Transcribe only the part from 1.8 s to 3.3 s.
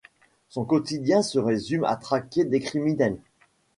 à traquer des criminels.